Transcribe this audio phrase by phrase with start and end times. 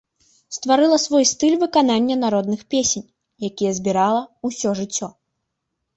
[0.55, 3.07] Стварыла свой стыль выканання народных песень,
[3.51, 5.07] якія збірала ўсё жыццё.